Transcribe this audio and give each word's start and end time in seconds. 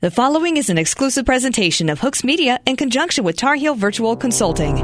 The 0.00 0.12
following 0.12 0.58
is 0.58 0.70
an 0.70 0.78
exclusive 0.78 1.26
presentation 1.26 1.88
of 1.88 1.98
Hooks 1.98 2.22
Media 2.22 2.60
in 2.64 2.76
conjunction 2.76 3.24
with 3.24 3.36
Tar 3.36 3.56
Heel 3.56 3.74
Virtual 3.74 4.14
Consulting. 4.14 4.76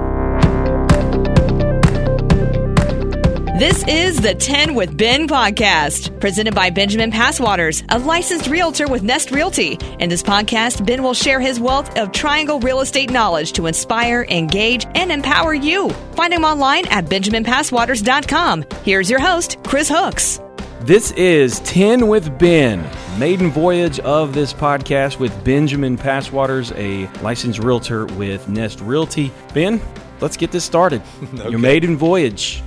This 3.56 3.84
is 3.86 4.20
the 4.20 4.34
10 4.36 4.74
with 4.74 4.96
Ben 4.96 5.28
podcast, 5.28 6.18
presented 6.18 6.56
by 6.56 6.70
Benjamin 6.70 7.12
Passwaters, 7.12 7.84
a 7.90 7.98
licensed 8.00 8.48
realtor 8.48 8.88
with 8.88 9.04
Nest 9.04 9.30
Realty. 9.30 9.78
In 10.00 10.08
this 10.08 10.24
podcast, 10.24 10.84
Ben 10.84 11.04
will 11.04 11.14
share 11.14 11.38
his 11.38 11.60
wealth 11.60 11.96
of 11.96 12.10
triangle 12.10 12.58
real 12.58 12.80
estate 12.80 13.12
knowledge 13.12 13.52
to 13.52 13.66
inspire, 13.66 14.26
engage, 14.28 14.84
and 14.96 15.12
empower 15.12 15.54
you. 15.54 15.90
Find 16.16 16.34
him 16.34 16.42
online 16.42 16.88
at 16.88 17.04
benjaminpasswaters.com. 17.04 18.64
Here's 18.82 19.08
your 19.08 19.20
host, 19.20 19.58
Chris 19.62 19.88
Hooks. 19.88 20.40
This 20.80 21.12
is 21.12 21.60
10 21.60 22.08
with 22.08 22.36
Ben, 22.36 22.84
maiden 23.18 23.50
voyage 23.50 24.00
of 24.00 24.34
this 24.34 24.52
podcast 24.52 25.18
with 25.18 25.44
Benjamin 25.44 25.96
Passwaters, 25.96 26.72
a 26.72 27.06
licensed 27.22 27.60
realtor 27.60 28.06
with 28.06 28.48
Nest 28.48 28.80
Realty. 28.80 29.30
Ben, 29.52 29.80
let's 30.20 30.36
get 30.36 30.50
this 30.50 30.64
started. 30.64 31.02
Okay. 31.34 31.50
Your 31.50 31.58
maiden 31.58 31.96
voyage. 31.96 32.62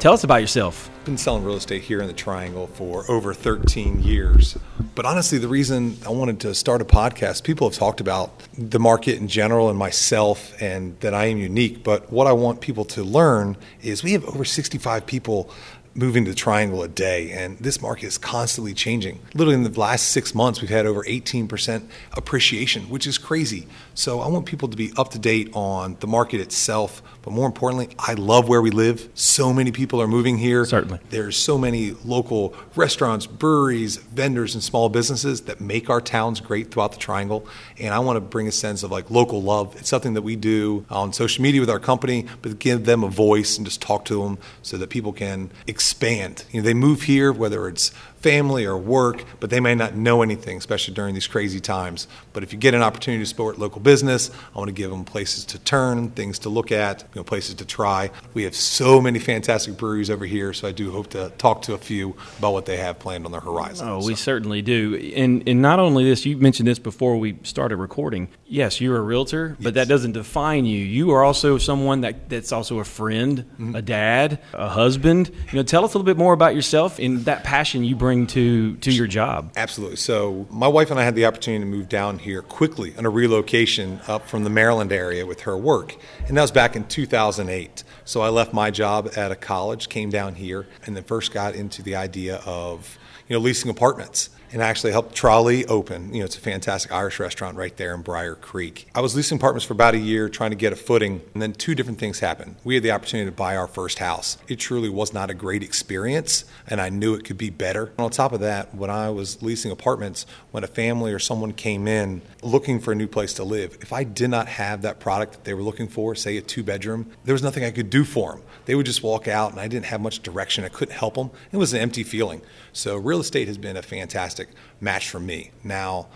Tell 0.00 0.14
us 0.14 0.24
about 0.24 0.40
yourself. 0.40 0.90
been 1.04 1.18
selling 1.18 1.44
real 1.44 1.56
estate 1.56 1.82
here 1.82 2.00
in 2.00 2.06
the 2.06 2.12
Triangle 2.12 2.66
for 2.66 3.04
over 3.10 3.34
13 3.34 4.02
years. 4.02 4.56
But 4.94 5.04
honestly, 5.06 5.38
the 5.38 5.48
reason 5.48 5.98
I 6.06 6.10
wanted 6.10 6.40
to 6.40 6.54
start 6.54 6.80
a 6.80 6.84
podcast, 6.84 7.42
people 7.42 7.68
have 7.68 7.78
talked 7.78 8.00
about 8.00 8.30
the 8.56 8.78
market 8.78 9.18
in 9.18 9.28
general 9.28 9.68
and 9.68 9.78
myself 9.78 10.60
and 10.62 10.98
that 11.00 11.14
I 11.14 11.26
am 11.26 11.38
unique. 11.38 11.82
But 11.84 12.12
what 12.12 12.26
I 12.26 12.32
want 12.32 12.60
people 12.60 12.84
to 12.86 13.02
learn 13.02 13.56
is 13.82 14.02
we 14.02 14.12
have 14.12 14.24
over 14.24 14.44
65 14.44 15.04
people 15.06 15.50
moving 15.94 16.24
to 16.24 16.30
the 16.30 16.36
Triangle 16.36 16.82
a 16.82 16.88
day, 16.88 17.30
and 17.30 17.58
this 17.58 17.80
market 17.80 18.06
is 18.06 18.18
constantly 18.18 18.74
changing. 18.74 19.20
Literally, 19.34 19.54
in 19.54 19.62
the 19.62 19.80
last 19.80 20.08
six 20.08 20.34
months, 20.34 20.60
we've 20.60 20.70
had 20.70 20.86
over 20.86 21.02
18% 21.02 21.88
appreciation, 22.12 22.84
which 22.84 23.06
is 23.06 23.18
crazy. 23.18 23.66
So, 23.94 24.20
I 24.20 24.28
want 24.28 24.46
people 24.46 24.68
to 24.68 24.76
be 24.76 24.92
up 24.96 25.10
to 25.10 25.18
date 25.18 25.50
on 25.54 25.96
the 26.00 26.06
market 26.06 26.40
itself, 26.40 27.02
but 27.22 27.32
more 27.32 27.46
importantly, 27.46 27.94
I 27.98 28.14
love 28.14 28.48
where 28.48 28.62
we 28.62 28.70
live. 28.70 29.08
So 29.14 29.52
many 29.52 29.70
people 29.70 30.00
are 30.00 30.08
moving 30.08 30.38
here. 30.38 30.64
Certainly. 30.64 31.00
There's 31.10 31.36
so 31.36 31.58
many 31.58 31.92
local 32.04 32.54
restaurants, 32.74 33.26
breweries, 33.26 33.96
vendors, 33.96 34.54
and 34.54 34.62
small 34.62 34.88
businesses 34.88 35.42
that 35.42 35.60
make 35.60 35.88
our 35.90 36.00
towns 36.00 36.40
great 36.40 36.70
throughout 36.70 36.92
the 36.92 36.98
Triangle. 36.98 37.46
And 37.78 37.94
I 37.94 37.98
want 38.00 38.16
to 38.16 38.20
bring 38.20 38.48
a 38.48 38.52
sense 38.52 38.82
of 38.82 38.90
like 38.90 39.10
local 39.10 39.42
love. 39.42 39.76
It's 39.76 39.88
something 39.88 40.14
that 40.14 40.22
we 40.22 40.36
do 40.36 40.84
on 40.90 41.12
social 41.12 41.42
media 41.42 41.60
with 41.60 41.70
our 41.70 41.78
company, 41.78 42.26
but 42.40 42.58
give 42.58 42.84
them 42.84 43.04
a 43.04 43.08
voice 43.08 43.56
and 43.56 43.66
just 43.66 43.80
talk 43.80 44.04
to 44.06 44.22
them 44.22 44.38
so 44.62 44.76
that 44.78 44.90
people 44.90 45.12
can 45.12 45.50
expand. 45.82 46.44
You 46.52 46.60
know, 46.60 46.64
they 46.64 46.74
move 46.74 47.02
here, 47.02 47.32
whether 47.32 47.66
it's 47.66 47.90
family 48.22 48.64
or 48.64 48.78
work, 48.78 49.24
but 49.40 49.50
they 49.50 49.60
may 49.60 49.74
not 49.74 49.96
know 49.96 50.22
anything, 50.22 50.56
especially 50.56 50.94
during 50.94 51.12
these 51.14 51.26
crazy 51.26 51.60
times. 51.60 52.06
But 52.32 52.42
if 52.42 52.52
you 52.52 52.58
get 52.58 52.72
an 52.74 52.82
opportunity 52.82 53.22
to 53.22 53.26
support 53.26 53.58
local 53.58 53.80
business, 53.80 54.30
I 54.54 54.58
want 54.58 54.68
to 54.68 54.72
give 54.72 54.90
them 54.90 55.04
places 55.04 55.44
to 55.46 55.58
turn, 55.58 56.10
things 56.10 56.38
to 56.40 56.48
look 56.48 56.70
at, 56.72 57.02
you 57.02 57.20
know, 57.20 57.24
places 57.24 57.56
to 57.56 57.64
try. 57.64 58.10
We 58.34 58.44
have 58.44 58.54
so 58.54 59.00
many 59.00 59.18
fantastic 59.18 59.76
breweries 59.76 60.08
over 60.08 60.24
here, 60.24 60.52
so 60.52 60.68
I 60.68 60.72
do 60.72 60.92
hope 60.92 61.08
to 61.10 61.32
talk 61.36 61.62
to 61.62 61.74
a 61.74 61.78
few 61.78 62.16
about 62.38 62.52
what 62.52 62.66
they 62.66 62.76
have 62.76 62.98
planned 62.98 63.26
on 63.26 63.32
their 63.32 63.40
horizon. 63.40 63.88
Oh, 63.88 64.04
we 64.04 64.14
certainly 64.14 64.62
do. 64.62 65.12
And, 65.16 65.46
and 65.48 65.60
not 65.60 65.80
only 65.80 66.04
this, 66.04 66.24
you 66.24 66.36
mentioned 66.36 66.68
this 66.68 66.78
before 66.78 67.16
we 67.16 67.38
started 67.42 67.76
recording. 67.76 68.28
Yes, 68.46 68.80
you're 68.80 68.96
a 68.96 69.00
realtor, 69.00 69.56
but 69.60 69.74
that 69.74 69.88
doesn't 69.88 70.12
define 70.12 70.64
you. 70.64 70.78
You 70.78 71.10
are 71.12 71.24
also 71.24 71.58
someone 71.58 72.02
that, 72.02 72.28
that's 72.28 72.52
also 72.52 72.78
a 72.78 72.84
friend, 72.84 73.38
mm-hmm. 73.38 73.74
a 73.74 73.82
dad, 73.82 74.38
a 74.52 74.68
husband. 74.68 75.30
You 75.50 75.56
know, 75.56 75.62
tell 75.62 75.84
us 75.84 75.94
a 75.94 75.98
little 75.98 76.04
bit 76.04 76.18
more 76.18 76.32
about 76.32 76.54
yourself 76.54 76.98
and 76.98 77.24
that 77.24 77.44
passion 77.44 77.82
you 77.82 77.96
bring 77.96 78.11
to, 78.28 78.76
to 78.76 78.90
your 78.90 79.06
job. 79.06 79.52
Absolutely. 79.56 79.96
So, 79.96 80.46
my 80.50 80.68
wife 80.68 80.90
and 80.90 81.00
I 81.00 81.04
had 81.04 81.14
the 81.14 81.26
opportunity 81.26 81.64
to 81.64 81.70
move 81.70 81.88
down 81.88 82.18
here 82.18 82.42
quickly 82.42 82.94
on 82.96 83.06
a 83.06 83.10
relocation 83.10 84.00
up 84.06 84.28
from 84.28 84.44
the 84.44 84.50
Maryland 84.50 84.92
area 84.92 85.26
with 85.26 85.42
her 85.42 85.56
work. 85.56 85.96
And 86.28 86.36
that 86.36 86.42
was 86.42 86.50
back 86.50 86.76
in 86.76 86.84
2008. 86.84 87.84
So, 88.04 88.20
I 88.20 88.28
left 88.28 88.52
my 88.52 88.70
job 88.70 89.10
at 89.16 89.32
a 89.32 89.36
college, 89.36 89.88
came 89.88 90.10
down 90.10 90.34
here, 90.34 90.66
and 90.84 90.96
then 90.96 91.04
first 91.04 91.32
got 91.32 91.54
into 91.54 91.82
the 91.82 91.96
idea 91.96 92.36
of 92.46 92.98
you 93.28 93.34
know, 93.34 93.40
leasing 93.40 93.70
apartments 93.70 94.30
and 94.52 94.62
actually 94.62 94.92
helped 94.92 95.14
Tra'li 95.14 95.64
open. 95.68 96.12
You 96.12 96.20
know, 96.20 96.26
it's 96.26 96.36
a 96.36 96.40
fantastic 96.40 96.92
Irish 96.92 97.18
restaurant 97.18 97.56
right 97.56 97.76
there 97.76 97.94
in 97.94 98.02
Brier 98.02 98.34
Creek. 98.34 98.86
I 98.94 99.00
was 99.00 99.16
leasing 99.16 99.36
apartments 99.36 99.64
for 99.64 99.72
about 99.72 99.94
a 99.94 99.98
year, 99.98 100.28
trying 100.28 100.50
to 100.50 100.56
get 100.56 100.72
a 100.72 100.76
footing, 100.76 101.22
and 101.32 101.42
then 101.42 101.52
two 101.52 101.74
different 101.74 101.98
things 101.98 102.20
happened. 102.20 102.56
We 102.64 102.74
had 102.74 102.82
the 102.82 102.90
opportunity 102.90 103.30
to 103.30 103.34
buy 103.34 103.56
our 103.56 103.66
first 103.66 103.98
house. 103.98 104.38
It 104.48 104.56
truly 104.56 104.88
was 104.88 105.12
not 105.12 105.30
a 105.30 105.34
great 105.34 105.62
experience, 105.62 106.44
and 106.66 106.80
I 106.80 106.90
knew 106.90 107.14
it 107.14 107.24
could 107.24 107.38
be 107.38 107.50
better. 107.50 107.86
And 107.86 108.00
on 108.00 108.10
top 108.10 108.32
of 108.32 108.40
that, 108.40 108.74
when 108.74 108.90
I 108.90 109.10
was 109.10 109.42
leasing 109.42 109.70
apartments, 109.70 110.26
when 110.50 110.64
a 110.64 110.68
family 110.68 111.12
or 111.12 111.18
someone 111.18 111.52
came 111.52 111.88
in 111.88 112.20
looking 112.42 112.80
for 112.80 112.92
a 112.92 112.94
new 112.94 113.08
place 113.08 113.32
to 113.34 113.44
live, 113.44 113.78
if 113.80 113.92
I 113.92 114.04
did 114.04 114.28
not 114.28 114.48
have 114.48 114.82
that 114.82 115.00
product 115.00 115.32
that 115.32 115.44
they 115.44 115.54
were 115.54 115.62
looking 115.62 115.88
for, 115.88 116.14
say 116.14 116.36
a 116.36 116.42
two 116.42 116.62
bedroom, 116.62 117.10
there 117.24 117.32
was 117.34 117.42
nothing 117.42 117.64
I 117.64 117.70
could 117.70 117.90
do 117.90 118.04
for 118.04 118.32
them. 118.32 118.42
They 118.66 118.74
would 118.74 118.86
just 118.86 119.02
walk 119.02 119.26
out, 119.28 119.52
and 119.52 119.60
I 119.60 119.68
didn't 119.68 119.86
have 119.86 120.00
much 120.00 120.22
direction. 120.22 120.64
I 120.64 120.68
couldn't 120.68 120.94
help 120.94 121.14
them. 121.14 121.30
It 121.50 121.56
was 121.56 121.72
an 121.72 121.80
empty 121.80 122.04
feeling. 122.04 122.42
So, 122.72 122.96
real 122.96 123.20
estate 123.20 123.48
has 123.48 123.58
been 123.58 123.76
a 123.76 123.82
fantastic 123.82 124.41
match 124.80 125.08
for 125.08 125.20
me. 125.20 125.50
Now, 125.64 126.08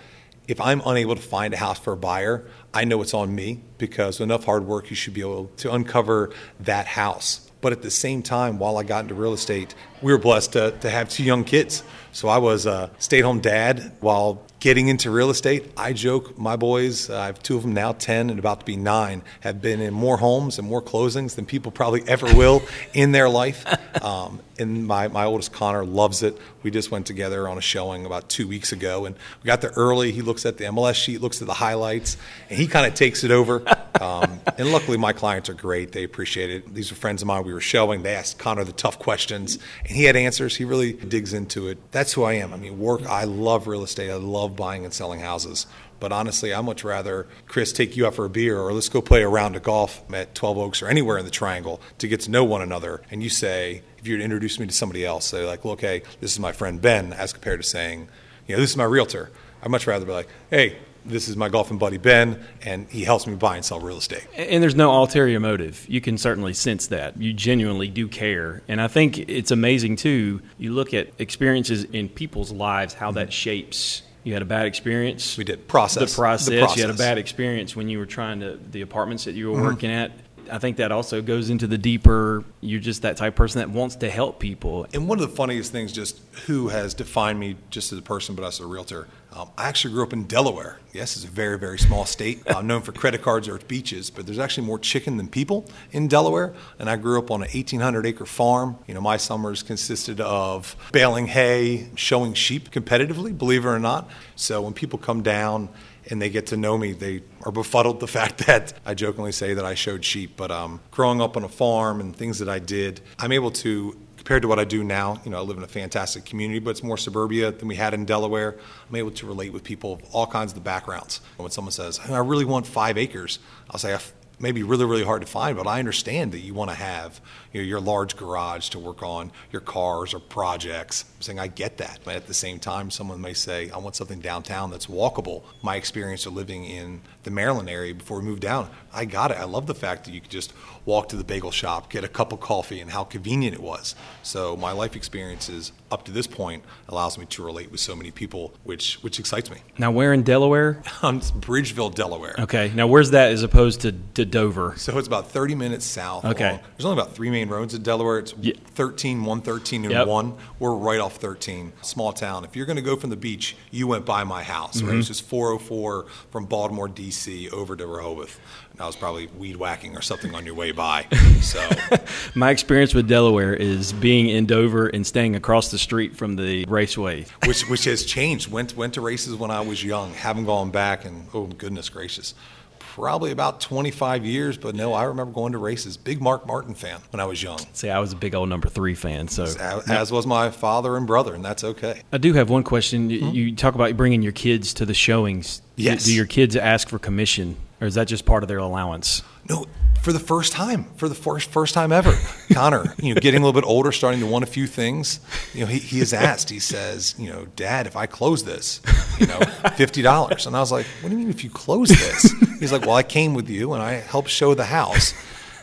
if 0.48 0.60
I'm 0.60 0.80
unable 0.86 1.16
to 1.16 1.22
find 1.22 1.52
a 1.54 1.56
house 1.56 1.78
for 1.78 1.92
a 1.92 1.96
buyer, 1.96 2.48
I 2.72 2.84
know 2.84 3.02
it's 3.02 3.14
on 3.14 3.34
me 3.34 3.62
because 3.78 4.20
enough 4.20 4.44
hard 4.44 4.64
work, 4.66 4.90
you 4.90 4.96
should 4.96 5.14
be 5.14 5.20
able 5.20 5.50
to 5.58 5.72
uncover 5.72 6.30
that 6.60 6.86
house. 6.86 7.45
But 7.60 7.72
at 7.72 7.82
the 7.82 7.90
same 7.90 8.22
time, 8.22 8.58
while 8.58 8.76
I 8.78 8.82
got 8.82 9.04
into 9.04 9.14
real 9.14 9.32
estate, 9.32 9.74
we 10.02 10.12
were 10.12 10.18
blessed 10.18 10.52
to, 10.52 10.72
to 10.80 10.90
have 10.90 11.08
two 11.08 11.24
young 11.24 11.44
kids. 11.44 11.82
So 12.12 12.28
I 12.28 12.38
was 12.38 12.66
a 12.66 12.90
stay 12.98 13.18
at 13.18 13.24
home 13.24 13.40
dad 13.40 13.92
while 14.00 14.42
getting 14.60 14.88
into 14.88 15.10
real 15.10 15.30
estate. 15.30 15.70
I 15.76 15.92
joke, 15.92 16.38
my 16.38 16.56
boys, 16.56 17.10
I 17.10 17.26
have 17.26 17.42
two 17.42 17.56
of 17.56 17.62
them 17.62 17.74
now, 17.74 17.92
10 17.92 18.30
and 18.30 18.38
about 18.38 18.60
to 18.60 18.66
be 18.66 18.76
nine, 18.76 19.22
have 19.40 19.60
been 19.60 19.80
in 19.80 19.92
more 19.92 20.16
homes 20.16 20.58
and 20.58 20.66
more 20.66 20.80
closings 20.82 21.34
than 21.34 21.44
people 21.46 21.70
probably 21.70 22.02
ever 22.08 22.34
will 22.34 22.62
in 22.94 23.12
their 23.12 23.28
life. 23.28 23.64
Um, 24.02 24.40
and 24.58 24.86
my, 24.86 25.08
my 25.08 25.24
oldest 25.24 25.52
Connor 25.52 25.84
loves 25.84 26.22
it. 26.22 26.38
We 26.62 26.70
just 26.70 26.90
went 26.90 27.06
together 27.06 27.48
on 27.48 27.58
a 27.58 27.60
showing 27.60 28.06
about 28.06 28.28
two 28.28 28.48
weeks 28.48 28.72
ago, 28.72 29.04
and 29.04 29.14
we 29.42 29.46
got 29.46 29.60
there 29.60 29.72
early. 29.76 30.10
He 30.12 30.22
looks 30.22 30.46
at 30.46 30.56
the 30.56 30.64
MLS 30.64 30.94
sheet, 30.94 31.20
looks 31.20 31.42
at 31.42 31.46
the 31.46 31.54
highlights, 31.54 32.16
and 32.48 32.58
he 32.58 32.66
kind 32.66 32.86
of 32.86 32.94
takes 32.94 33.24
it 33.24 33.30
over. 33.30 33.62
Um, 34.00 34.40
and 34.58 34.72
luckily, 34.72 34.96
my 34.96 35.12
clients 35.12 35.48
are 35.48 35.54
great. 35.54 35.92
They 35.92 36.04
appreciate 36.04 36.50
it. 36.50 36.74
These 36.74 36.92
are 36.92 36.94
friends 36.94 37.22
of 37.22 37.28
mine 37.28 37.44
we 37.44 37.52
were 37.52 37.60
showing. 37.60 38.02
They 38.02 38.14
asked 38.14 38.38
Connor 38.38 38.64
the 38.64 38.72
tough 38.72 38.98
questions, 38.98 39.58
and 39.86 39.96
he 39.96 40.04
had 40.04 40.16
answers. 40.16 40.56
He 40.56 40.64
really 40.64 40.92
digs 40.92 41.32
into 41.32 41.68
it. 41.68 41.78
That's 41.92 42.12
who 42.12 42.24
I 42.24 42.34
am. 42.34 42.52
I 42.52 42.56
mean, 42.56 42.78
work, 42.78 43.06
I 43.06 43.24
love 43.24 43.66
real 43.66 43.82
estate. 43.82 44.10
I 44.10 44.14
love 44.14 44.56
buying 44.56 44.84
and 44.84 44.92
selling 44.92 45.20
houses. 45.20 45.66
But 45.98 46.12
honestly, 46.12 46.52
I'd 46.52 46.64
much 46.64 46.84
rather, 46.84 47.26
Chris, 47.46 47.72
take 47.72 47.96
you 47.96 48.06
out 48.06 48.14
for 48.14 48.24
a 48.26 48.30
beer 48.30 48.58
or 48.58 48.72
let's 48.72 48.88
go 48.88 49.00
play 49.00 49.22
a 49.22 49.28
round 49.28 49.56
of 49.56 49.62
golf 49.62 50.02
at 50.12 50.34
12 50.34 50.58
Oaks 50.58 50.82
or 50.82 50.88
anywhere 50.88 51.16
in 51.16 51.24
the 51.24 51.30
Triangle 51.30 51.80
to 51.98 52.08
get 52.08 52.20
to 52.20 52.30
know 52.30 52.44
one 52.44 52.62
another. 52.62 53.02
And 53.10 53.22
you 53.22 53.30
say, 53.30 53.82
if 53.98 54.06
you 54.06 54.14
were 54.14 54.18
to 54.18 54.24
introduce 54.24 54.60
me 54.60 54.66
to 54.66 54.72
somebody 54.72 55.06
else, 55.06 55.24
say, 55.24 55.46
like, 55.46 55.64
well, 55.64 55.72
okay, 55.72 56.02
this 56.20 56.32
is 56.32 56.38
my 56.38 56.52
friend 56.52 56.80
Ben, 56.80 57.12
as 57.12 57.32
compared 57.32 57.62
to 57.62 57.66
saying, 57.66 58.08
you 58.46 58.54
know, 58.54 58.60
this 58.60 58.70
is 58.70 58.76
my 58.76 58.84
realtor. 58.84 59.30
I'd 59.62 59.70
much 59.70 59.86
rather 59.86 60.04
be 60.04 60.12
like, 60.12 60.28
hey, 60.50 60.78
this 61.08 61.28
is 61.28 61.36
my 61.36 61.48
golfing 61.48 61.78
buddy 61.78 61.98
Ben, 61.98 62.44
and 62.62 62.88
he 62.88 63.04
helps 63.04 63.26
me 63.26 63.34
buy 63.34 63.56
and 63.56 63.64
sell 63.64 63.80
real 63.80 63.98
estate. 63.98 64.26
And 64.36 64.62
there's 64.62 64.74
no 64.74 64.92
ulterior 64.92 65.40
motive. 65.40 65.86
You 65.88 66.00
can 66.00 66.18
certainly 66.18 66.54
sense 66.54 66.88
that. 66.88 67.16
You 67.16 67.32
genuinely 67.32 67.88
do 67.88 68.08
care. 68.08 68.62
And 68.68 68.80
I 68.80 68.88
think 68.88 69.18
it's 69.18 69.50
amazing, 69.50 69.96
too. 69.96 70.42
You 70.58 70.72
look 70.72 70.94
at 70.94 71.08
experiences 71.18 71.84
in 71.84 72.08
people's 72.08 72.52
lives, 72.52 72.94
how 72.94 73.12
that 73.12 73.24
mm-hmm. 73.24 73.30
shapes. 73.30 74.02
You 74.24 74.32
had 74.32 74.42
a 74.42 74.46
bad 74.46 74.66
experience. 74.66 75.38
We 75.38 75.44
did. 75.44 75.68
Process. 75.68 76.12
The 76.12 76.16
process. 76.20 76.46
The 76.48 76.80
You 76.80 76.86
had 76.86 76.94
a 76.94 76.98
bad 76.98 77.16
experience 77.16 77.76
when 77.76 77.88
you 77.88 77.98
were 77.98 78.06
trying 78.06 78.40
to, 78.40 78.58
the 78.70 78.80
apartments 78.80 79.24
that 79.24 79.34
you 79.34 79.50
were 79.50 79.56
mm-hmm. 79.56 79.66
working 79.66 79.90
at. 79.90 80.10
I 80.50 80.58
think 80.58 80.76
that 80.78 80.92
also 80.92 81.22
goes 81.22 81.50
into 81.50 81.66
the 81.66 81.78
deeper, 81.78 82.44
you're 82.60 82.80
just 82.80 83.02
that 83.02 83.16
type 83.16 83.32
of 83.32 83.36
person 83.36 83.60
that 83.60 83.70
wants 83.70 83.96
to 83.96 84.10
help 84.10 84.38
people. 84.38 84.86
And 84.92 85.08
one 85.08 85.18
of 85.20 85.28
the 85.28 85.34
funniest 85.34 85.72
things, 85.72 85.92
just 85.92 86.20
who 86.46 86.68
has 86.68 86.94
defined 86.94 87.38
me 87.38 87.56
just 87.70 87.92
as 87.92 87.98
a 87.98 88.02
person, 88.02 88.34
but 88.34 88.44
as 88.44 88.60
a 88.60 88.66
realtor, 88.66 89.08
um, 89.32 89.50
I 89.58 89.68
actually 89.68 89.92
grew 89.92 90.02
up 90.02 90.14
in 90.14 90.24
Delaware. 90.24 90.78
Yes, 90.94 91.14
it's 91.14 91.26
a 91.26 91.28
very, 91.28 91.58
very 91.58 91.78
small 91.78 92.06
state. 92.06 92.42
Known 92.62 92.80
for 92.80 92.92
credit 92.92 93.20
cards 93.20 93.48
or 93.48 93.58
beaches, 93.58 94.08
but 94.08 94.24
there's 94.24 94.38
actually 94.38 94.66
more 94.66 94.78
chicken 94.78 95.18
than 95.18 95.28
people 95.28 95.66
in 95.92 96.08
Delaware. 96.08 96.54
And 96.78 96.88
I 96.88 96.96
grew 96.96 97.18
up 97.18 97.30
on 97.30 97.42
an 97.42 97.50
1,800 97.52 98.06
acre 98.06 98.24
farm. 98.24 98.78
You 98.86 98.94
know, 98.94 99.02
my 99.02 99.18
summers 99.18 99.62
consisted 99.62 100.22
of 100.22 100.74
baling 100.90 101.26
hay, 101.26 101.90
showing 101.96 102.32
sheep 102.32 102.70
competitively, 102.70 103.36
believe 103.36 103.66
it 103.66 103.68
or 103.68 103.78
not. 103.78 104.08
So 104.36 104.62
when 104.62 104.72
people 104.72 104.98
come 104.98 105.22
down, 105.22 105.68
and 106.10 106.20
they 106.20 106.30
get 106.30 106.46
to 106.48 106.56
know 106.56 106.78
me, 106.78 106.92
they 106.92 107.22
are 107.42 107.52
befuddled 107.52 108.00
the 108.00 108.06
fact 108.18 108.46
that 108.46 108.72
I 108.84 108.94
jokingly 108.94 109.32
say 109.32 109.54
that 109.54 109.64
I 109.64 109.74
showed 109.74 110.04
sheep. 110.04 110.36
But 110.36 110.50
um, 110.50 110.80
growing 110.90 111.20
up 111.20 111.36
on 111.36 111.44
a 111.44 111.48
farm 111.48 112.00
and 112.00 112.14
things 112.14 112.38
that 112.38 112.48
I 112.48 112.58
did, 112.58 113.00
I'm 113.18 113.32
able 113.32 113.50
to 113.52 113.96
compared 114.26 114.42
to 114.42 114.48
what 114.48 114.58
I 114.58 114.64
do 114.64 114.82
now, 114.82 115.20
you 115.24 115.30
know, 115.30 115.38
I 115.38 115.40
live 115.42 115.56
in 115.56 115.62
a 115.62 115.68
fantastic 115.68 116.24
community, 116.24 116.58
but 116.58 116.70
it's 116.70 116.82
more 116.82 116.96
suburbia 116.96 117.52
than 117.52 117.68
we 117.68 117.76
had 117.76 117.94
in 117.94 118.04
Delaware. 118.04 118.56
I'm 118.88 118.96
able 118.96 119.12
to 119.12 119.26
relate 119.26 119.52
with 119.52 119.62
people 119.62 119.92
of 119.92 120.02
all 120.12 120.26
kinds 120.26 120.50
of 120.50 120.56
the 120.56 120.62
backgrounds. 120.62 121.20
When 121.36 121.52
someone 121.52 121.70
says, 121.70 122.00
"I 122.00 122.18
really 122.18 122.44
want 122.44 122.66
five 122.66 122.98
acres," 122.98 123.38
I'll 123.70 123.78
say, 123.78 123.96
maybe 124.38 124.62
really, 124.62 124.84
really 124.84 125.04
hard 125.04 125.22
to 125.22 125.26
find, 125.26 125.56
but 125.56 125.66
I 125.66 125.78
understand 125.78 126.32
that 126.32 126.40
you 126.40 126.52
want 126.52 126.70
to 126.70 126.76
have 126.76 127.20
you 127.52 127.62
know, 127.62 127.66
your 127.66 127.80
large 127.80 128.16
garage 128.16 128.68
to 128.70 128.78
work 128.78 129.02
on 129.02 129.32
your 129.50 129.62
cars 129.62 130.12
or 130.12 130.20
projects. 130.20 131.04
I'm 131.16 131.22
saying 131.22 131.38
I 131.38 131.46
get 131.46 131.78
that. 131.78 132.00
But 132.04 132.16
at 132.16 132.26
the 132.26 132.34
same 132.34 132.58
time, 132.58 132.90
someone 132.90 133.20
may 133.20 133.32
say, 133.32 133.70
I 133.70 133.78
want 133.78 133.96
something 133.96 134.20
downtown 134.20 134.70
that's 134.70 134.86
walkable. 134.86 135.42
My 135.62 135.76
experience 135.76 136.26
of 136.26 136.34
living 136.34 136.64
in 136.64 137.00
the 137.22 137.30
Maryland 137.30 137.70
area 137.70 137.94
before 137.94 138.18
we 138.18 138.24
moved 138.24 138.42
down, 138.42 138.68
I 138.92 139.06
got 139.06 139.30
it. 139.30 139.38
I 139.38 139.44
love 139.44 139.66
the 139.66 139.74
fact 139.74 140.04
that 140.04 140.12
you 140.12 140.20
could 140.20 140.30
just 140.30 140.52
walk 140.84 141.08
to 141.08 141.16
the 141.16 141.24
bagel 141.24 141.50
shop, 141.50 141.90
get 141.90 142.04
a 142.04 142.08
cup 142.08 142.32
of 142.32 142.40
coffee, 142.40 142.80
and 142.80 142.90
how 142.90 143.04
convenient 143.04 143.54
it 143.54 143.62
was. 143.62 143.94
So 144.22 144.56
my 144.56 144.72
life 144.72 144.94
experiences 144.94 145.72
up 145.90 146.04
to 146.04 146.12
this 146.12 146.26
point 146.26 146.62
allows 146.88 147.16
me 147.16 147.24
to 147.26 147.44
relate 147.44 147.70
with 147.70 147.80
so 147.80 147.96
many 147.96 148.10
people, 148.10 148.52
which 148.64 149.02
which 149.02 149.18
excites 149.18 149.50
me. 149.50 149.58
Now, 149.78 149.90
where 149.90 150.12
in 150.12 150.22
Delaware? 150.22 150.82
On 151.02 151.20
Bridgeville, 151.20 151.94
Delaware. 151.94 152.34
Okay. 152.38 152.70
Now, 152.74 152.86
where's 152.86 153.12
that 153.12 153.32
as 153.32 153.42
opposed 153.42 153.80
to, 153.82 153.92
to 154.14 154.25
Dover? 154.30 154.74
So 154.76 154.96
it's 154.98 155.06
about 155.08 155.30
30 155.30 155.54
minutes 155.54 155.84
south. 155.84 156.24
Okay. 156.24 156.48
along- 156.48 156.60
there's 156.76 156.84
only 156.84 157.00
about 157.00 157.14
three 157.14 157.30
main 157.30 157.48
roads 157.48 157.74
in 157.74 157.82
Delaware. 157.82 158.18
It's 158.18 158.34
Yeah. 158.40 158.54
13, 158.74 159.24
113, 159.24 159.84
and 159.84 159.92
Yep. 159.92 160.06
1. 160.06 160.34
We're 160.58 160.74
right 160.74 161.00
off 161.00 161.16
13. 161.16 161.72
Small 161.82 162.12
town. 162.12 162.44
If 162.44 162.54
you're 162.56 162.66
going 162.66 162.76
to 162.76 162.82
go 162.82 162.96
from 162.96 163.10
the 163.10 163.16
beach, 163.16 163.56
you 163.70 163.86
went 163.86 164.04
by 164.04 164.24
my 164.24 164.42
house, 164.42 164.76
Mm-hmm. 164.78 164.88
right? 164.88 164.96
It's 164.98 165.08
just 165.08 165.22
404 165.22 166.06
from 166.30 166.44
Baltimore, 166.46 166.88
D.C. 166.88 167.48
over 167.50 167.74
to 167.76 167.86
Rehoboth. 167.86 168.38
And 168.72 168.80
I 168.82 168.86
was 168.86 168.96
probably 168.96 169.28
weed 169.38 169.56
whacking 169.56 169.96
or 169.96 170.02
something 170.02 170.34
on 170.34 170.44
your 170.44 170.54
way 170.54 170.70
by. 170.72 171.06
So 171.40 171.66
My 172.34 172.50
experience 172.50 172.92
with 172.94 173.08
Delaware 173.08 173.54
is 173.54 173.92
being 173.94 174.28
in 174.28 174.44
Dover 174.46 174.88
and 174.88 175.06
staying 175.06 175.34
across 175.34 175.70
the 175.70 175.78
street 175.78 176.14
from 176.14 176.36
the 176.36 176.64
raceway. 176.68 177.24
which 177.46 177.62
which 177.70 177.84
has 177.84 178.04
changed. 178.04 178.50
Went 178.50 178.76
went 178.76 178.92
to 178.94 179.00
races 179.00 179.34
when 179.34 179.50
I 179.50 179.60
was 179.60 179.82
young. 179.82 180.12
Haven't 180.12 180.44
gone 180.44 180.70
back, 180.70 181.04
and 181.06 181.26
oh 181.32 181.46
goodness 181.46 181.88
gracious, 181.88 182.34
probably 182.78 183.30
about 183.30 183.60
25 183.60 184.24
years. 184.24 184.56
But 184.56 184.74
no, 184.74 184.92
I 184.92 185.04
remember 185.04 185.32
going 185.32 185.52
to 185.52 185.58
races. 185.58 185.96
Big 185.96 186.20
Mark 186.20 186.46
Martin 186.46 186.74
fan 186.74 187.00
when 187.10 187.20
I 187.20 187.24
was 187.24 187.42
young, 187.42 187.58
See, 187.72 187.90
I 187.90 187.98
was 187.98 188.12
a 188.12 188.16
big 188.16 188.34
old 188.34 188.48
number 188.48 188.68
three 188.68 188.94
fan. 188.94 189.28
So 189.28 189.44
as, 189.44 189.56
as 189.90 190.12
was 190.12 190.26
my 190.26 190.50
father 190.50 190.96
and 190.96 191.06
brother, 191.06 191.34
and 191.34 191.44
that's 191.44 191.64
okay. 191.64 192.02
I 192.12 192.18
do 192.18 192.32
have 192.34 192.50
one 192.50 192.62
question. 192.62 193.10
You- 193.10 193.20
mm-hmm. 193.20 193.34
You 193.34 193.56
talk 193.56 193.74
about 193.74 193.96
bringing 193.96 194.22
your 194.22 194.32
kids 194.32 194.74
to 194.74 194.86
the 194.86 194.94
showings. 194.94 195.58
Do- 195.76 195.82
Yes. 195.82 196.04
Do, 196.06 196.14
your 196.14 196.26
kids 196.26 196.56
ask 196.56 196.88
for 196.88 196.98
commission, 196.98 197.56
or 197.80 197.86
is 197.86 197.94
that 197.96 198.08
just 198.08 198.24
part 198.24 198.42
of 198.42 198.48
their 198.48 198.58
allowance? 198.58 199.22
No, 199.48 199.66
for 200.06 200.12
the 200.12 200.20
first 200.20 200.52
time, 200.52 200.84
for 200.94 201.08
the 201.08 201.16
first 201.16 201.50
first 201.50 201.74
time 201.74 201.90
ever, 201.90 202.16
Connor, 202.52 202.94
you 203.02 203.12
know, 203.12 203.20
getting 203.20 203.42
a 203.42 203.44
little 203.44 203.60
bit 203.60 203.66
older, 203.66 203.90
starting 203.90 204.20
to 204.20 204.26
want 204.26 204.44
a 204.44 204.46
few 204.46 204.68
things. 204.68 205.18
You 205.52 205.62
know, 205.62 205.66
he, 205.66 205.80
he 205.80 205.98
has 205.98 206.12
asked. 206.12 206.48
He 206.48 206.60
says, 206.60 207.16
you 207.18 207.28
know, 207.28 207.46
Dad, 207.56 207.88
if 207.88 207.96
I 207.96 208.06
close 208.06 208.44
this, 208.44 208.80
you 209.18 209.26
know, 209.26 209.40
fifty 209.74 210.02
dollars. 210.02 210.46
And 210.46 210.54
I 210.54 210.60
was 210.60 210.70
like, 210.70 210.86
What 211.00 211.08
do 211.08 211.16
you 211.16 211.18
mean 211.18 211.30
if 211.30 211.42
you 211.42 211.50
close 211.50 211.88
this? 211.88 212.32
He's 212.60 212.70
like, 212.70 212.82
Well, 212.82 212.94
I 212.94 213.02
came 213.02 213.34
with 213.34 213.50
you 213.50 213.72
and 213.72 213.82
I 213.82 213.94
helped 213.94 214.28
show 214.28 214.54
the 214.54 214.66
house. 214.66 215.12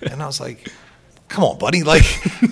And 0.01 0.21
I 0.21 0.25
was 0.25 0.41
like, 0.41 0.69
Come 1.29 1.45
on, 1.45 1.57
buddy. 1.57 1.83
Like, 1.83 2.03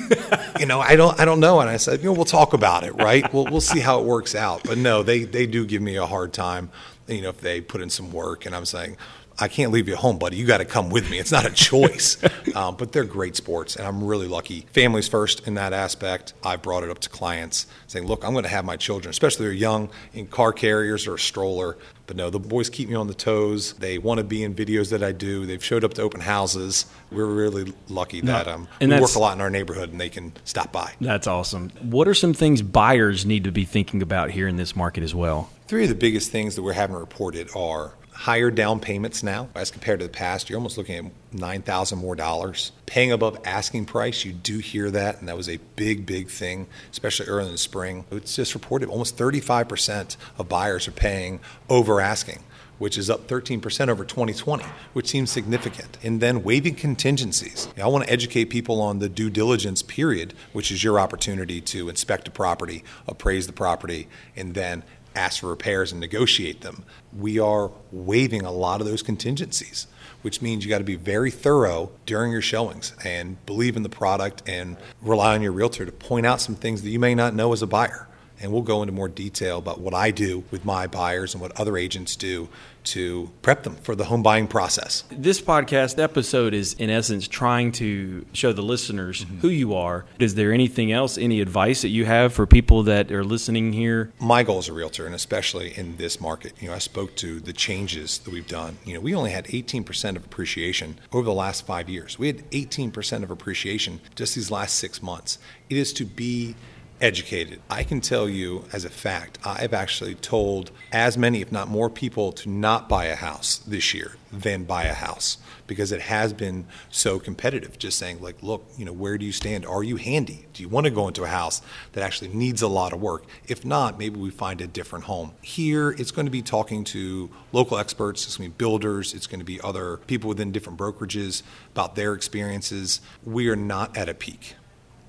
you 0.61 0.65
know, 0.65 0.79
I 0.79 0.95
don't, 0.95 1.19
I 1.19 1.25
don't 1.25 1.41
know. 1.41 1.59
And 1.59 1.69
I 1.69 1.75
said, 1.75 1.99
you 1.99 2.05
know, 2.05 2.13
we'll 2.13 2.23
talk 2.23 2.53
about 2.53 2.85
it, 2.85 2.95
right? 2.95 3.31
We'll, 3.33 3.45
we'll 3.45 3.59
see 3.59 3.79
how 3.79 3.99
it 3.99 4.05
works 4.05 4.33
out. 4.33 4.63
But 4.63 4.77
no, 4.77 5.03
they, 5.03 5.25
they 5.25 5.45
do 5.45 5.65
give 5.65 5.81
me 5.81 5.97
a 5.97 6.05
hard 6.05 6.31
time. 6.31 6.71
You 7.07 7.21
know, 7.21 7.29
if 7.29 7.41
they 7.41 7.59
put 7.59 7.81
in 7.81 7.89
some 7.89 8.11
work, 8.11 8.45
and 8.45 8.55
I'm 8.55 8.65
saying, 8.65 8.95
I 9.39 9.47
can't 9.47 9.71
leave 9.71 9.87
you 9.87 9.93
at 9.95 9.99
home, 9.99 10.19
buddy. 10.19 10.37
You 10.37 10.45
got 10.45 10.59
to 10.59 10.65
come 10.65 10.89
with 10.89 11.09
me. 11.09 11.17
It's 11.19 11.31
not 11.31 11.45
a 11.45 11.49
choice. 11.53 12.17
um, 12.55 12.75
but 12.75 12.91
they're 12.91 13.03
great 13.03 13.35
sports, 13.35 13.75
and 13.75 13.87
I'm 13.87 14.03
really 14.03 14.27
lucky. 14.27 14.61
Families 14.73 15.07
first 15.07 15.47
in 15.47 15.55
that 15.55 15.73
aspect. 15.73 16.33
I 16.43 16.55
brought 16.57 16.83
it 16.83 16.89
up 16.89 16.99
to 16.99 17.09
clients 17.09 17.65
saying, 17.87 18.05
look, 18.05 18.23
I'm 18.23 18.33
going 18.33 18.43
to 18.43 18.49
have 18.49 18.65
my 18.65 18.77
children, 18.77 19.09
especially 19.09 19.45
they're 19.45 19.53
young, 19.53 19.89
in 20.13 20.27
car 20.27 20.53
carriers 20.53 21.07
or 21.07 21.15
a 21.15 21.19
stroller. 21.19 21.77
But 22.07 22.17
no, 22.17 22.29
the 22.29 22.39
boys 22.39 22.69
keep 22.69 22.89
me 22.89 22.95
on 22.95 23.07
the 23.07 23.13
toes. 23.13 23.73
They 23.73 23.97
want 23.97 24.17
to 24.17 24.23
be 24.25 24.43
in 24.43 24.53
videos 24.53 24.89
that 24.89 25.01
I 25.01 25.13
do. 25.13 25.45
They've 25.45 25.63
showed 25.63 25.83
up 25.83 25.93
to 25.93 26.01
open 26.01 26.19
houses. 26.19 26.85
We're 27.09 27.25
really 27.25 27.73
lucky 27.87 28.19
that 28.21 28.47
um, 28.49 28.67
And 28.81 28.91
we 28.91 28.99
work 28.99 29.15
a 29.15 29.19
lot 29.19 29.33
in 29.33 29.41
our 29.41 29.49
neighborhood, 29.49 29.91
and 29.91 30.01
they 30.01 30.09
can 30.09 30.33
stop 30.43 30.71
by. 30.73 30.93
That's 30.99 31.25
awesome. 31.27 31.69
What 31.81 32.07
are 32.09 32.13
some 32.13 32.33
things 32.33 32.61
buyers 32.61 33.25
need 33.25 33.45
to 33.45 33.51
be 33.51 33.63
thinking 33.63 34.01
about 34.01 34.31
here 34.31 34.47
in 34.47 34.57
this 34.57 34.75
market 34.75 35.03
as 35.03 35.15
well? 35.15 35.49
Three 35.67 35.83
of 35.83 35.89
the 35.89 35.95
biggest 35.95 36.31
things 36.31 36.55
that 36.55 36.63
we're 36.63 36.73
having 36.73 36.97
reported 36.97 37.49
are 37.55 37.93
higher 38.13 38.51
down 38.51 38.79
payments 38.79 39.23
now 39.23 39.49
as 39.55 39.71
compared 39.71 39.99
to 39.99 40.05
the 40.05 40.11
past. 40.11 40.49
You're 40.49 40.57
almost 40.59 40.77
looking 40.77 41.05
at 41.05 41.11
nine 41.33 41.61
thousand 41.61 41.99
more 41.99 42.15
dollars. 42.15 42.71
Paying 42.85 43.11
above 43.11 43.39
asking 43.45 43.85
price, 43.85 44.25
you 44.25 44.33
do 44.33 44.59
hear 44.59 44.91
that, 44.91 45.19
and 45.19 45.27
that 45.27 45.37
was 45.37 45.49
a 45.49 45.57
big, 45.75 46.05
big 46.05 46.29
thing, 46.29 46.67
especially 46.91 47.27
early 47.27 47.47
in 47.47 47.51
the 47.51 47.57
spring. 47.57 48.05
It's 48.11 48.35
just 48.35 48.53
reported 48.53 48.89
almost 48.89 49.17
35 49.17 49.67
percent 49.67 50.17
of 50.37 50.49
buyers 50.49 50.87
are 50.87 50.91
paying 50.91 51.39
over 51.69 52.01
asking. 52.01 52.43
Which 52.77 52.97
is 52.97 53.11
up 53.11 53.27
13% 53.27 53.89
over 53.89 54.03
2020, 54.03 54.65
which 54.93 55.07
seems 55.07 55.29
significant. 55.29 55.99
And 56.01 56.19
then 56.19 56.41
waiving 56.41 56.73
contingencies. 56.73 57.67
I 57.79 57.85
want 57.85 58.05
to 58.05 58.11
educate 58.11 58.45
people 58.45 58.81
on 58.81 58.97
the 58.97 59.07
due 59.07 59.29
diligence 59.29 59.83
period, 59.83 60.33
which 60.51 60.71
is 60.71 60.83
your 60.83 60.99
opportunity 60.99 61.61
to 61.61 61.89
inspect 61.89 62.27
a 62.27 62.31
property, 62.31 62.83
appraise 63.07 63.45
the 63.45 63.53
property, 63.53 64.07
and 64.35 64.55
then 64.55 64.81
ask 65.15 65.41
for 65.41 65.47
repairs 65.47 65.91
and 65.91 65.99
negotiate 65.99 66.61
them. 66.61 66.83
We 67.17 67.39
are 67.39 67.71
waiving 67.91 68.43
a 68.43 68.51
lot 68.51 68.81
of 68.81 68.87
those 68.87 69.01
contingencies, 69.01 69.87
which 70.21 70.41
means 70.41 70.63
you 70.63 70.69
got 70.69 70.77
to 70.77 70.83
be 70.83 70.95
very 70.95 71.31
thorough 71.31 71.91
during 72.05 72.31
your 72.31 72.41
showings 72.41 72.93
and 73.03 73.43
believe 73.45 73.75
in 73.75 73.83
the 73.83 73.89
product 73.89 74.47
and 74.47 74.77
rely 75.01 75.33
on 75.35 75.41
your 75.41 75.51
realtor 75.51 75.85
to 75.85 75.91
point 75.91 76.25
out 76.25 76.41
some 76.41 76.55
things 76.55 76.81
that 76.81 76.89
you 76.89 76.99
may 76.99 77.15
not 77.15 77.33
know 77.33 77.53
as 77.53 77.61
a 77.61 77.67
buyer. 77.67 78.07
And 78.41 78.51
we'll 78.51 78.63
go 78.63 78.81
into 78.81 78.91
more 78.93 79.07
detail 79.07 79.59
about 79.59 79.79
what 79.79 79.93
I 79.93 80.11
do 80.11 80.43
with 80.51 80.65
my 80.65 80.87
buyers 80.87 81.33
and 81.33 81.41
what 81.41 81.57
other 81.59 81.77
agents 81.77 82.15
do 82.15 82.49
to 82.83 83.29
prep 83.41 83.63
them 83.63 83.75
for 83.75 83.95
the 83.95 84.05
home 84.05 84.23
buying 84.23 84.47
process. 84.47 85.03
This 85.11 85.41
podcast 85.41 86.01
episode 86.01 86.53
is, 86.53 86.73
in 86.73 86.89
essence, 86.89 87.27
trying 87.27 87.71
to 87.73 88.25
show 88.33 88.53
the 88.53 88.61
listeners 88.61 89.23
mm-hmm. 89.23 89.39
who 89.39 89.49
you 89.49 89.75
are. 89.75 90.05
Is 90.19 90.35
there 90.35 90.51
anything 90.51 90.91
else, 90.91 91.17
any 91.17 91.41
advice 91.41 91.81
that 91.83 91.89
you 91.89 92.05
have 92.05 92.33
for 92.33 92.47
people 92.47 92.83
that 92.83 93.11
are 93.11 93.23
listening 93.23 93.73
here? 93.73 94.11
my 94.19 94.43
goal 94.43 94.59
as 94.59 94.67
a 94.67 94.73
realtor, 94.73 95.05
and 95.05 95.15
especially 95.15 95.77
in 95.77 95.97
this 95.97 96.19
market, 96.19 96.53
you 96.59 96.67
know, 96.67 96.73
I 96.73 96.79
spoke 96.79 97.15
to 97.17 97.39
the 97.39 97.53
changes 97.53 98.19
that 98.19 98.31
we've 98.31 98.47
done. 98.47 98.77
You 98.85 98.95
know, 98.95 98.99
we 98.99 99.13
only 99.13 99.31
had 99.31 99.45
18% 99.45 100.15
of 100.15 100.25
appreciation 100.25 100.99
over 101.11 101.25
the 101.25 101.33
last 101.33 101.65
five 101.65 101.89
years. 101.89 102.17
We 102.17 102.27
had 102.27 102.49
18% 102.51 103.23
of 103.23 103.31
appreciation 103.31 104.01
just 104.15 104.35
these 104.35 104.51
last 104.51 104.75
six 104.75 105.01
months. 105.01 105.37
It 105.69 105.77
is 105.77 105.93
to 105.93 106.05
be 106.05 106.55
educated. 107.01 107.59
I 107.69 107.83
can 107.83 107.99
tell 107.99 108.29
you 108.29 108.65
as 108.71 108.85
a 108.85 108.89
fact, 108.89 109.39
I've 109.43 109.73
actually 109.73 110.15
told 110.15 110.71
as 110.91 111.17
many, 111.17 111.41
if 111.41 111.51
not 111.51 111.67
more 111.67 111.89
people, 111.89 112.31
to 112.33 112.49
not 112.49 112.87
buy 112.87 113.05
a 113.05 113.15
house 113.15 113.57
this 113.57 113.93
year 113.93 114.15
than 114.31 114.63
buy 114.63 114.83
a 114.83 114.93
house 114.93 115.37
because 115.67 115.91
it 115.91 116.01
has 116.01 116.31
been 116.31 116.65
so 116.89 117.19
competitive. 117.19 117.77
Just 117.77 117.97
saying, 117.97 118.21
like, 118.21 118.41
look, 118.41 118.65
you 118.77 118.85
know, 118.85 118.93
where 118.93 119.17
do 119.17 119.25
you 119.25 119.31
stand? 119.31 119.65
Are 119.65 119.83
you 119.83 119.97
handy? 119.97 120.45
Do 120.53 120.63
you 120.63 120.69
want 120.69 120.85
to 120.85 120.91
go 120.91 121.07
into 121.07 121.23
a 121.23 121.27
house 121.27 121.61
that 121.93 122.03
actually 122.03 122.29
needs 122.29 122.61
a 122.61 122.67
lot 122.67 122.93
of 122.93 123.01
work? 123.01 123.25
If 123.47 123.65
not, 123.65 123.97
maybe 123.97 124.19
we 124.19 124.29
find 124.29 124.61
a 124.61 124.67
different 124.67 125.05
home. 125.05 125.31
Here, 125.41 125.91
it's 125.91 126.11
going 126.11 126.27
to 126.27 126.31
be 126.31 126.41
talking 126.41 126.83
to 126.85 127.29
local 127.51 127.77
experts, 127.77 128.25
it's 128.25 128.37
going 128.37 128.51
to 128.51 128.53
be 128.53 128.57
builders, 128.57 129.13
it's 129.13 129.27
going 129.27 129.39
to 129.39 129.45
be 129.45 129.59
other 129.61 129.97
people 130.07 130.29
within 130.29 130.51
different 130.51 130.77
brokerages 130.79 131.41
about 131.71 131.95
their 131.95 132.13
experiences. 132.13 133.01
We 133.23 133.49
are 133.49 133.55
not 133.55 133.97
at 133.97 134.07
a 134.07 134.13
peak. 134.13 134.55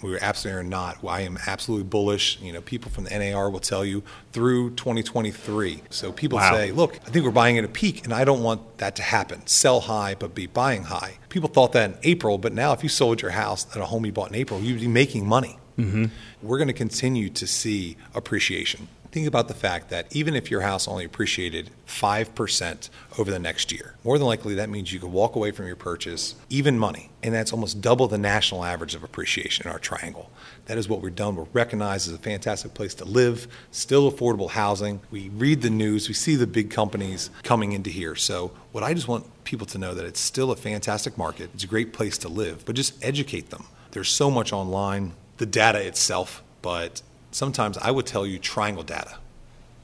We 0.02 0.18
absolutely 0.18 0.61
are 0.61 0.64
not. 0.64 0.99
I 1.06 1.21
am 1.21 1.38
absolutely 1.47 1.85
bullish. 1.85 2.38
You 2.40 2.52
know, 2.52 2.61
people 2.61 2.90
from 2.90 3.04
the 3.04 3.16
NAR 3.16 3.49
will 3.50 3.61
tell 3.61 3.85
you 3.85 4.02
through 4.32 4.71
2023. 4.71 5.82
So 5.90 6.12
people 6.12 6.38
Wow. 6.38 6.52
say, 6.54 6.73
look, 6.73 6.97
I 7.06 7.11
think 7.11 7.25
we're 7.25 7.30
buying 7.30 7.56
at 7.59 7.64
a 7.64 7.68
peak, 7.68 8.04
and 8.04 8.12
I 8.12 8.25
don't 8.25 8.42
want 8.42 8.78
that 8.78 8.97
to 8.97 9.02
happen. 9.02 9.47
Sell 9.47 9.80
high, 9.80 10.14
but 10.18 10.35
be 10.35 10.47
buying 10.47 10.85
high. 10.85 11.18
People 11.28 11.49
thought 11.49 11.73
that 11.73 11.90
in 11.90 11.97
April, 12.02 12.38
but 12.38 12.52
now 12.52 12.73
if 12.73 12.82
you 12.82 12.88
sold 12.88 13.23
your 13.23 13.30
house 13.32 13.66
at 13.75 13.80
a 13.80 13.87
home 13.87 14.04
you 14.04 14.12
bought 14.12 14.30
in 14.30 14.35
April, 14.37 14.61
you'd 14.61 14.80
be 14.80 14.88
making 14.88 15.26
money. 15.26 15.59
Mm-hmm. 15.78 16.06
We're 16.42 16.59
going 16.59 16.68
to 16.68 16.75
continue 16.75 17.30
to 17.30 17.47
see 17.47 17.97
appreciation. 18.14 18.88
Think 19.12 19.26
about 19.26 19.49
the 19.49 19.54
fact 19.54 19.90
that 19.90 20.07
even 20.16 20.35
if 20.35 20.50
your 20.50 20.62
house 20.62 20.88
only 20.88 21.04
appreciated 21.04 21.69
5% 21.87 22.88
over 23.19 23.31
the 23.31 23.38
next 23.38 23.71
year, 23.71 23.95
more 24.04 24.16
than 24.16 24.26
likely 24.26 24.54
that 24.54 24.71
means 24.71 24.90
you 24.90 25.00
could 25.00 25.12
walk 25.12 25.37
away 25.37 25.50
from 25.50 25.66
your 25.66 25.76
purchase 25.76 26.35
even 26.49 26.78
money. 26.78 27.11
And 27.23 27.35
that's 27.35 27.52
almost 27.52 27.83
double 27.83 28.09
the 28.09 28.16
national 28.16 28.64
average 28.64 28.95
of 28.95 29.04
appreciation 29.04 29.66
in 29.66 29.73
our 29.73 29.78
triangle. 29.78 30.31
That 30.64 30.78
is 30.78 30.88
what 30.88 31.02
we're 31.02 31.11
done. 31.11 31.37
We're 31.37 31.45
recognized 31.52 32.09
as 32.09 32.14
a 32.14 32.19
fantastic 32.19 32.73
place 32.73 32.95
to 32.95 33.04
live, 33.04 33.49
still 33.71 34.11
affordable 34.11 34.49
housing. 34.49 35.02
We 35.11 35.28
read 35.28 35.61
the 35.61 35.69
news, 35.69 36.09
we 36.09 36.14
see 36.14 36.35
the 36.35 36.47
big 36.47 36.71
companies 36.71 37.28
coming 37.42 37.73
into 37.73 37.90
here. 37.90 38.16
So, 38.16 38.52
what 38.73 38.83
I 38.83 38.95
just 38.95 39.09
want 39.09 39.26
people 39.45 39.66
to 39.66 39.78
know 39.78 39.92
that 39.92 40.07
it's 40.07 40.21
still 40.21 40.50
a 40.52 40.57
fantastic 40.57 41.19
market. 41.19 41.50
It's 41.52 41.64
a 41.64 41.66
great 41.66 41.92
place 41.92 42.16
to 42.19 42.28
live, 42.31 42.64
but 42.64 42.76
just 42.76 42.95
educate 43.04 43.50
them. 43.50 43.66
There's 43.90 44.09
so 44.09 44.31
much 44.31 44.54
online, 44.54 45.12
the 45.37 45.45
data 45.45 45.87
itself, 45.87 46.42
but 46.62 47.02
sometimes 47.32 47.76
I 47.78 47.90
would 47.90 48.06
tell 48.06 48.26
you 48.26 48.38
triangle 48.38 48.84
data. 48.84 49.16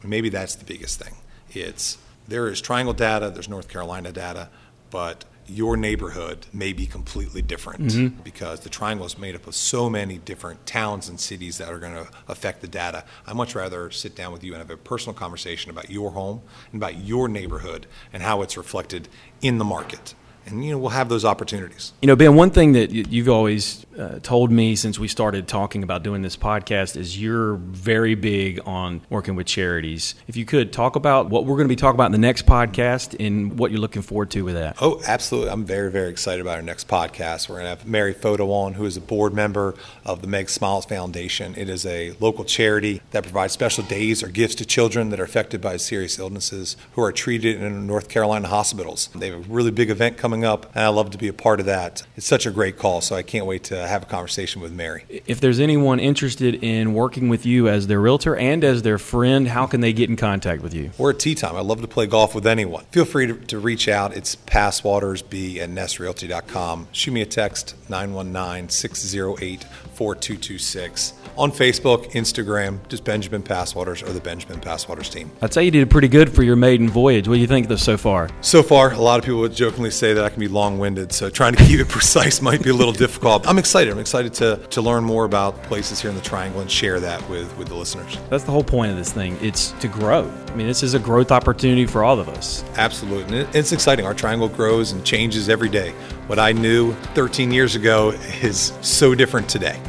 Maybe 0.05 0.29
that's 0.29 0.55
the 0.55 0.65
biggest 0.65 1.01
thing. 1.01 1.15
It's 1.51 1.99
there 2.29 2.47
is 2.49 2.61
triangle 2.61 2.95
data, 2.95 3.31
there's 3.31 3.49
North 3.49 3.69
Carolina 3.69 4.13
data, 4.13 4.49
but 4.91 5.25
your 5.49 5.77
neighborhood 5.77 6.47
may 6.53 6.75
be 6.75 6.87
completely 6.87 7.41
different 7.41 7.85
mm-hmm. 7.85 8.23
because 8.23 8.61
the 8.61 8.69
triangle 8.69 9.07
is 9.07 9.19
made 9.19 9.35
up 9.35 9.47
of 9.47 9.55
so 9.55 9.89
many 9.89 10.19
different 10.19 10.67
towns 10.67 11.09
and 11.09 11.19
cities 11.19 11.57
that 11.57 11.71
are 11.71 11.79
going 11.79 11.95
to 11.95 12.07
affect 12.29 12.61
the 12.61 12.69
data. 12.69 13.03
I 13.27 13.33
much 13.33 13.55
rather 13.55 13.91
sit 13.91 14.15
down 14.15 14.33
with 14.33 14.45
you 14.45 14.53
and 14.53 14.59
have 14.61 14.71
a 14.71 14.77
personal 14.77 15.15
conversation 15.15 15.71
about 15.71 15.91
your 15.91 16.11
home 16.11 16.43
and 16.71 16.81
about 16.81 16.97
your 16.99 17.29
neighborhood 17.29 17.87
and 18.13 18.23
how 18.23 18.43
it's 18.43 18.59
reflected 18.59 19.09
in 19.41 19.57
the 19.57 19.65
market. 19.65 20.15
And 20.47 20.65
you 20.65 20.71
know 20.73 20.79
we'll 20.79 20.91
have 20.91 21.09
those 21.09 21.25
opportunities. 21.25 21.93
You 22.03 22.07
know, 22.07 22.17
Ben, 22.17 22.35
one 22.35 22.51
thing 22.51 22.73
that 22.73 22.91
you've 22.91 23.29
always 23.29 23.85
uh, 23.99 24.19
told 24.23 24.51
me 24.51 24.77
since 24.77 24.99
we 24.99 25.09
started 25.09 25.49
talking 25.49 25.83
about 25.83 26.03
doing 26.03 26.23
this 26.23 26.37
podcast 26.37 26.97
is 26.97 27.21
you're 27.21 27.55
very 27.55 28.15
big 28.15 28.61
on 28.65 29.01
working 29.11 29.35
with 29.35 29.47
charities. 29.47 30.15
If 30.27 30.37
you 30.37 30.45
could 30.45 30.73
talk 30.73 30.97
about 30.97 31.31
what 31.31 31.45
we're 31.45 31.57
going 31.57 31.69
to 31.69 31.73
be 31.73 31.77
talking 31.77 31.97
about 31.97 32.07
in 32.07 32.13
the 32.13 32.19
next 32.19 32.47
podcast 32.47 33.17
and 33.25 33.59
what 33.59 33.71
you're 33.71 33.81
looking 33.81 34.03
forward 34.03 34.31
to 34.31 34.43
with 34.43 34.55
that. 34.55 34.77
Oh, 34.81 35.01
absolutely. 35.07 35.51
I'm 35.51 35.65
very, 35.65 35.91
very 35.91 36.11
excited 36.11 36.41
about 36.41 36.57
our 36.57 36.63
next 36.63 36.89
podcast. 36.89 37.49
We're 37.49 37.57
going 37.57 37.65
to 37.65 37.71
have 37.71 37.87
Mary 37.87 38.13
Photo 38.13 38.51
on, 38.53 38.75
who 38.75 38.85
is 38.85 38.97
a 38.97 39.01
board 39.01 39.35
member 39.35 39.75
of 40.05 40.23
the 40.23 40.29
Meg 40.29 40.49
Smiles 40.49 40.85
Foundation. 40.85 41.55
It 41.57 41.69
is 41.69 41.85
a 41.85 42.13
local 42.21 42.45
charity 42.45 43.03
that 43.11 43.25
provides 43.25 43.53
special 43.53 43.85
days 43.85 44.23
or 44.23 44.29
gifts 44.29 44.55
to 44.57 44.65
children 44.65 45.11
that 45.11 45.21
are 45.21 45.25
affected 45.25 45.61
by 45.61 45.77
serious 45.77 46.19
illnesses 46.19 46.77
who 46.93 47.03
are 47.03 47.13
treated 47.13 47.61
in 47.61 47.87
North 47.87 48.09
Carolina 48.09 48.49
hospitals. 48.49 49.09
They 49.15 49.31
have 49.31 49.39
a 49.39 49.53
really 49.53 49.71
big 49.71 49.91
event 49.91 50.17
coming 50.17 50.28
up, 50.33 50.75
and 50.75 50.85
I 50.85 50.89
love 50.89 51.11
to 51.11 51.19
be 51.19 51.29
a 51.29 51.33
part 51.33 51.61
of 51.61 51.67
that. 51.67 52.03
It's 52.17 52.27
such 52.27 52.47
a 52.47 52.51
great 52.51 52.79
call, 52.79 53.01
so 53.01 53.17
I 53.17 53.23
can't 53.23 53.47
wait 53.47 53.65
to 53.65 53.87
have 53.87 54.03
a 54.03 54.07
conversation 54.07 54.61
with 54.61 54.73
Mary. 54.73 55.05
If 55.27 55.41
there's 55.41 55.61
anyone 55.61 56.01
interested 56.01 56.63
in 56.63 56.95
working 56.95 57.29
with 57.29 57.45
you 57.47 57.69
as 57.69 57.87
their 57.87 58.01
realtor 58.01 58.37
and 58.37 58.63
as 58.65 58.83
their 58.83 58.99
friend, 58.99 59.49
how 59.49 59.67
can 59.67 59.81
they 59.81 59.93
get 59.93 60.09
in 60.09 60.17
contact 60.17 60.63
with 60.63 60.75
you? 60.75 60.91
Or 60.99 61.11
at 61.11 61.19
tea 61.19 61.35
time. 61.35 61.57
I 61.57 61.61
love 61.61 61.81
to 61.81 61.89
play 61.89 62.07
golf 62.07 62.35
with 62.35 62.47
anyone. 62.47 62.85
Feel 62.91 63.05
free 63.05 63.27
to, 63.27 63.35
to 63.35 63.59
reach 63.59 63.89
out. 63.89 64.17
It's 64.17 64.37
passwatersb 64.37 65.59
at 65.59 65.71
nestrealty.com. 65.71 66.89
Shoot 66.93 67.13
me 67.13 67.23
a 67.23 67.27
text 67.27 67.75
919 67.89 68.69
608 68.69 69.65
4226 69.65 71.18
on 71.39 71.53
Facebook, 71.53 72.11
Instagram, 72.13 72.87
just 72.89 73.05
Benjamin 73.05 73.43
Passwaters 73.43 74.03
or 74.03 74.13
the 74.13 74.21
Benjamin 74.21 74.61
Passwaters 74.61 75.09
team. 75.09 75.31
I'd 75.41 75.55
say 75.55 75.65
you 75.65 75.71
did 75.71 75.89
pretty 75.89 76.09
good 76.09 76.35
for 76.35 76.43
your 76.43 76.57
maiden 76.57 76.89
voyage. 76.89 77.29
What 77.29 77.37
do 77.37 77.41
you 77.41 77.47
think 77.47 77.71
of 77.71 77.81
so 77.81 77.97
far? 77.97 78.29
So 78.41 78.63
far, 78.63 78.93
a 78.93 78.99
lot 78.99 79.19
of 79.19 79.25
people 79.25 79.41
would 79.41 79.55
jokingly 79.55 79.91
say 79.91 80.13
that 80.15 80.25
I 80.25 80.31
can 80.31 80.41
be 80.41 80.49
long 80.49 80.79
winded, 80.79 81.13
so 81.13 81.31
trying 81.31 81.55
to 81.55 81.65
keep 81.65 81.79
it 81.79 81.89
precise 81.89 82.43
might 82.43 82.63
be 82.63 82.71
a 82.71 82.75
little 82.75 82.93
difficult. 82.93 83.49
I'm 83.49 83.59
excited. 83.59 83.93
I'm 83.93 84.01
excited 84.01 84.35
to, 84.35 84.57
to 84.57 84.83
learn 84.83 85.05
more 85.05 85.25
about 85.25 85.63
places 85.65 86.01
here 86.01 86.11
in 86.11 86.17
the 86.17 86.23
Triangle 86.23 86.61
and 86.61 86.71
share 86.71 86.99
that 87.01 87.27
with, 87.31 87.57
with 87.57 87.69
the 87.69 87.75
listeners. 87.75 88.19
That's 88.31 88.45
the 88.45 88.53
whole 88.53 88.65
point 88.65 88.91
of 88.91 88.97
this 88.97 89.13
thing. 89.13 89.39
It's 89.41 89.71
to 89.73 89.89
grow. 89.89 90.31
I 90.49 90.55
mean, 90.55 90.67
this 90.67 90.83
is 90.83 90.95
a 90.95 90.99
growth 90.99 91.31
opportunity 91.31 91.87
for 91.87 92.03
all 92.03 92.19
of 92.19 92.29
us. 92.29 92.65
Absolutely. 92.77 93.41
And 93.41 93.55
it's 93.55 93.73
exciting. 93.73 94.05
Our 94.05 94.15
triangle 94.15 94.49
grows 94.49 94.93
and 94.93 95.05
changes 95.05 95.49
every 95.49 95.69
day. 95.69 95.91
What 96.27 96.39
I 96.39 96.53
knew 96.53 96.95
13 97.15 97.53
years 97.53 97.77
ago 97.77 98.11
is 98.43 98.73
so 98.81 99.15
different 99.15 99.49
today. 99.49 99.81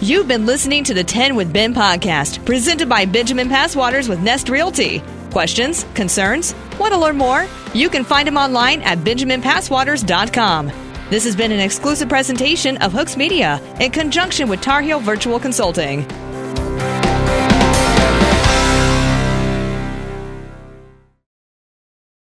You've 0.00 0.28
been 0.28 0.46
listening 0.46 0.84
to 0.84 0.94
the 0.94 1.02
10 1.02 1.34
with 1.34 1.52
Ben 1.52 1.74
podcast, 1.74 2.44
presented 2.46 2.88
by 2.88 3.04
Benjamin 3.04 3.48
Passwaters 3.48 4.08
with 4.08 4.20
Nest 4.20 4.48
Realty. 4.48 5.02
Questions? 5.32 5.84
Concerns? 5.94 6.54
Want 6.78 6.92
to 6.92 7.00
learn 7.00 7.16
more? 7.16 7.48
You 7.74 7.88
can 7.88 8.04
find 8.04 8.28
him 8.28 8.36
online 8.36 8.80
at 8.82 8.98
benjaminpasswaters.com. 8.98 10.66
This 11.10 11.24
has 11.24 11.34
been 11.34 11.50
an 11.50 11.58
exclusive 11.58 12.08
presentation 12.08 12.76
of 12.76 12.92
Hooks 12.92 13.16
Media 13.16 13.60
in 13.80 13.90
conjunction 13.90 14.48
with 14.48 14.60
Tar 14.60 14.82
Heel 14.82 15.00
Virtual 15.00 15.40
Consulting. 15.40 16.06